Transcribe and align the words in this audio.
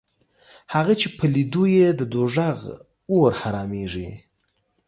هغه 0.73 0.93
چې 1.01 1.07
په 1.17 1.25
لیدو 1.33 1.63
یې 1.75 1.87
د 1.99 2.01
دوزخ 2.13 2.57
اور 3.11 3.31
حرامېږي 3.41 4.09